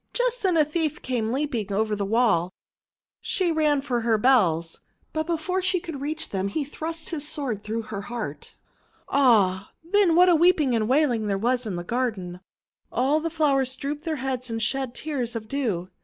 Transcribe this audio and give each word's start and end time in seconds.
Just 0.13 0.41
then 0.41 0.57
a 0.57 0.65
thief 0.65 1.03
came 1.03 1.31
leap 1.31 1.53
ing 1.53 1.71
over 1.71 1.95
the 1.95 2.03
wall. 2.07 2.49
She 3.21 3.51
ran 3.51 3.81
for 3.81 4.01
her 4.01 4.17
bells, 4.17 4.81
but 5.13 5.27
116 5.29 5.79
THE 5.91 5.97
WONDER 5.99 5.99
GARDEN 5.99 6.07
before 6.17 6.17
she 6.17 6.17
could 6.17 6.19
reach 6.19 6.29
them 6.31 6.47
he 6.59 6.65
thrust 6.67 7.09
his 7.09 7.27
sword 7.27 7.63
through 7.63 7.81
her 7.83 8.01
heart. 8.01 8.55
Ah! 9.09 9.71
then 9.83 10.15
what 10.15 10.39
weeping 10.39 10.73
and 10.73 10.89
wailing 10.89 11.27
there 11.27 11.37
was 11.37 11.67
in 11.67 11.75
the 11.75 11.83
garden! 11.83 12.39
All 12.91 13.19
the 13.19 13.29
flowers 13.29 13.75
drooped 13.75 14.03
their 14.03 14.15
heads 14.15 14.49
and 14.49 14.59
shed 14.59 14.95
tears 14.95 15.35
of 15.35 15.47
dew. 15.47 15.91